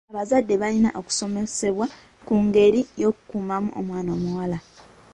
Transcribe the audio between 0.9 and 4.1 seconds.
okusomesebwa ku ngeri y'okukuumamu omwana